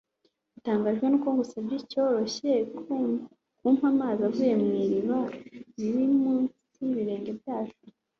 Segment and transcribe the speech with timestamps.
[0.57, 2.51] Utangajwe nuko ngusabye icyoroheje
[3.61, 5.19] kumpa amazi uvomye mw’iriba
[5.79, 7.83] riri munsi y’ibirenge byacu